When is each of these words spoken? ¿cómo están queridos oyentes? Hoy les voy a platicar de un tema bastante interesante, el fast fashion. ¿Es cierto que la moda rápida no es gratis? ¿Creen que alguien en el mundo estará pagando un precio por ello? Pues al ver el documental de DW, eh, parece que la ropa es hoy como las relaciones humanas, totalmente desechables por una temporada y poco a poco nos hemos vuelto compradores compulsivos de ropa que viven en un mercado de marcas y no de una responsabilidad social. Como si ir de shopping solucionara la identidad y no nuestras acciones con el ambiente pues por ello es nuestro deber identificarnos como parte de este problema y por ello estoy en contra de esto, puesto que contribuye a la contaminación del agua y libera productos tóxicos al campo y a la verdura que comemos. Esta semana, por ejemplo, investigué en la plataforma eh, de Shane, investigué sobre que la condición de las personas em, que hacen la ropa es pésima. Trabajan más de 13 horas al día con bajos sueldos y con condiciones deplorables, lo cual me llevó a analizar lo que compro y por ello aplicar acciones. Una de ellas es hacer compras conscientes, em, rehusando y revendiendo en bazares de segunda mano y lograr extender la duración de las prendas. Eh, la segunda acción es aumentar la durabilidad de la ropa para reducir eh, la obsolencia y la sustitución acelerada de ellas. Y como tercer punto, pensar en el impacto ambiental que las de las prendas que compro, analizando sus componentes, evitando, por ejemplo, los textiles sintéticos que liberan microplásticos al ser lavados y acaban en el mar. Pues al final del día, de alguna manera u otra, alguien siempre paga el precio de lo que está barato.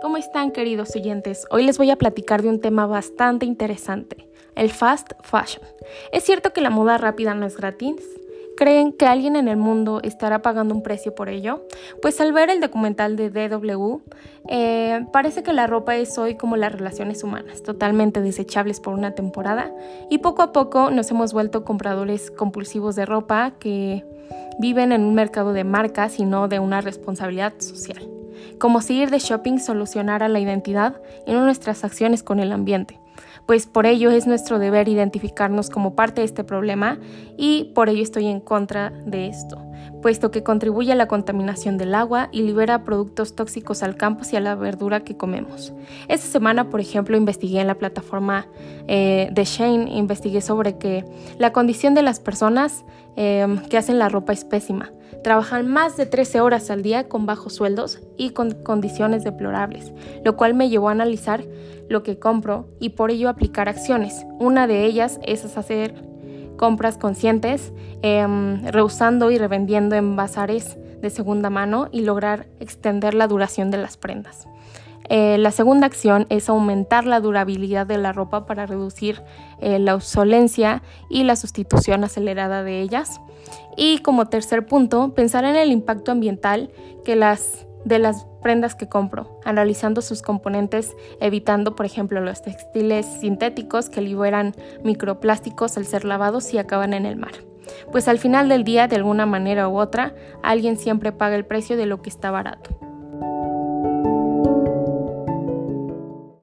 ¿cómo 0.00 0.16
están 0.16 0.50
queridos 0.50 0.94
oyentes? 0.96 1.46
Hoy 1.50 1.64
les 1.64 1.78
voy 1.78 1.90
a 1.90 1.96
platicar 1.96 2.42
de 2.42 2.48
un 2.48 2.60
tema 2.60 2.86
bastante 2.86 3.46
interesante, 3.46 4.28
el 4.54 4.70
fast 4.70 5.12
fashion. 5.22 5.64
¿Es 6.12 6.24
cierto 6.24 6.52
que 6.52 6.60
la 6.60 6.70
moda 6.70 6.98
rápida 6.98 7.34
no 7.34 7.46
es 7.46 7.56
gratis? 7.56 7.96
¿Creen 8.56 8.92
que 8.92 9.06
alguien 9.06 9.36
en 9.36 9.48
el 9.48 9.56
mundo 9.56 10.00
estará 10.02 10.42
pagando 10.42 10.74
un 10.74 10.82
precio 10.82 11.14
por 11.14 11.28
ello? 11.28 11.66
Pues 12.02 12.20
al 12.20 12.32
ver 12.32 12.50
el 12.50 12.60
documental 12.60 13.16
de 13.16 13.30
DW, 13.30 14.00
eh, 14.48 15.06
parece 15.12 15.42
que 15.42 15.52
la 15.52 15.66
ropa 15.66 15.96
es 15.96 16.18
hoy 16.18 16.36
como 16.36 16.56
las 16.56 16.72
relaciones 16.72 17.22
humanas, 17.24 17.62
totalmente 17.62 18.20
desechables 18.20 18.80
por 18.80 18.94
una 18.94 19.14
temporada 19.14 19.72
y 20.10 20.18
poco 20.18 20.42
a 20.42 20.52
poco 20.52 20.90
nos 20.90 21.10
hemos 21.10 21.32
vuelto 21.32 21.64
compradores 21.64 22.30
compulsivos 22.30 22.96
de 22.96 23.06
ropa 23.06 23.52
que 23.58 24.04
viven 24.58 24.92
en 24.92 25.04
un 25.04 25.14
mercado 25.14 25.52
de 25.52 25.64
marcas 25.64 26.18
y 26.18 26.24
no 26.24 26.48
de 26.48 26.58
una 26.58 26.80
responsabilidad 26.80 27.54
social. 27.58 28.19
Como 28.58 28.80
si 28.82 28.94
ir 28.94 29.10
de 29.10 29.18
shopping 29.18 29.58
solucionara 29.58 30.28
la 30.28 30.40
identidad 30.40 31.00
y 31.26 31.32
no 31.32 31.44
nuestras 31.44 31.84
acciones 31.84 32.22
con 32.22 32.40
el 32.40 32.52
ambiente 32.52 33.00
pues 33.46 33.66
por 33.66 33.86
ello 33.86 34.10
es 34.10 34.26
nuestro 34.26 34.58
deber 34.58 34.88
identificarnos 34.88 35.70
como 35.70 35.94
parte 35.94 36.20
de 36.20 36.24
este 36.24 36.44
problema 36.44 36.98
y 37.36 37.72
por 37.74 37.88
ello 37.88 38.02
estoy 38.02 38.26
en 38.26 38.40
contra 38.40 38.90
de 38.90 39.26
esto, 39.26 39.58
puesto 40.02 40.30
que 40.30 40.42
contribuye 40.42 40.92
a 40.92 40.94
la 40.94 41.08
contaminación 41.08 41.76
del 41.76 41.94
agua 41.94 42.28
y 42.32 42.42
libera 42.42 42.84
productos 42.84 43.34
tóxicos 43.34 43.82
al 43.82 43.96
campo 43.96 44.24
y 44.30 44.36
a 44.36 44.40
la 44.40 44.54
verdura 44.54 45.00
que 45.00 45.16
comemos. 45.16 45.72
Esta 46.08 46.26
semana, 46.26 46.70
por 46.70 46.80
ejemplo, 46.80 47.16
investigué 47.16 47.60
en 47.60 47.66
la 47.66 47.74
plataforma 47.74 48.46
eh, 48.86 49.30
de 49.32 49.44
Shane, 49.44 49.90
investigué 49.96 50.40
sobre 50.40 50.78
que 50.78 51.04
la 51.38 51.52
condición 51.52 51.94
de 51.94 52.02
las 52.02 52.20
personas 52.20 52.84
em, 53.16 53.58
que 53.68 53.76
hacen 53.76 53.98
la 53.98 54.08
ropa 54.08 54.32
es 54.32 54.44
pésima. 54.44 54.92
Trabajan 55.22 55.66
más 55.66 55.96
de 55.96 56.06
13 56.06 56.40
horas 56.40 56.70
al 56.70 56.82
día 56.82 57.08
con 57.08 57.26
bajos 57.26 57.54
sueldos 57.54 58.00
y 58.16 58.30
con 58.30 58.52
condiciones 58.62 59.24
deplorables, 59.24 59.92
lo 60.24 60.36
cual 60.36 60.54
me 60.54 60.68
llevó 60.68 60.88
a 60.88 60.92
analizar 60.92 61.44
lo 61.88 62.02
que 62.02 62.18
compro 62.18 62.68
y 62.80 62.90
por 62.90 63.10
ello 63.10 63.28
aplicar 63.28 63.68
acciones. 63.68 64.24
Una 64.38 64.66
de 64.66 64.84
ellas 64.84 65.20
es 65.26 65.44
hacer 65.56 65.94
compras 66.56 66.98
conscientes, 66.98 67.72
em, 68.02 68.64
rehusando 68.66 69.30
y 69.30 69.38
revendiendo 69.38 69.96
en 69.96 70.14
bazares 70.14 70.78
de 71.00 71.10
segunda 71.10 71.50
mano 71.50 71.88
y 71.90 72.02
lograr 72.02 72.46
extender 72.60 73.14
la 73.14 73.26
duración 73.26 73.70
de 73.70 73.78
las 73.78 73.96
prendas. 73.96 74.46
Eh, 75.10 75.38
la 75.38 75.50
segunda 75.50 75.86
acción 75.86 76.26
es 76.30 76.48
aumentar 76.48 77.04
la 77.04 77.20
durabilidad 77.20 77.84
de 77.84 77.98
la 77.98 78.12
ropa 78.12 78.46
para 78.46 78.64
reducir 78.64 79.22
eh, 79.58 79.80
la 79.80 79.96
obsolencia 79.96 80.82
y 81.10 81.24
la 81.24 81.34
sustitución 81.34 82.04
acelerada 82.04 82.62
de 82.62 82.80
ellas. 82.80 83.20
Y 83.76 83.98
como 83.98 84.26
tercer 84.26 84.66
punto, 84.66 85.12
pensar 85.12 85.44
en 85.44 85.56
el 85.56 85.72
impacto 85.72 86.12
ambiental 86.12 86.70
que 87.04 87.16
las 87.16 87.66
de 87.84 87.98
las 87.98 88.26
prendas 88.42 88.74
que 88.74 88.90
compro, 88.90 89.40
analizando 89.44 90.02
sus 90.02 90.20
componentes, 90.20 90.94
evitando, 91.18 91.74
por 91.74 91.86
ejemplo, 91.86 92.20
los 92.20 92.42
textiles 92.42 93.06
sintéticos 93.06 93.88
que 93.88 94.02
liberan 94.02 94.54
microplásticos 94.84 95.78
al 95.78 95.86
ser 95.86 96.04
lavados 96.04 96.52
y 96.52 96.58
acaban 96.58 96.92
en 96.92 97.06
el 97.06 97.16
mar. 97.16 97.32
Pues 97.90 98.06
al 98.06 98.18
final 98.18 98.50
del 98.50 98.64
día, 98.64 98.86
de 98.86 98.96
alguna 98.96 99.24
manera 99.24 99.66
u 99.68 99.78
otra, 99.78 100.14
alguien 100.42 100.76
siempre 100.76 101.10
paga 101.10 101.36
el 101.36 101.46
precio 101.46 101.78
de 101.78 101.86
lo 101.86 102.02
que 102.02 102.10
está 102.10 102.30
barato. 102.30 102.89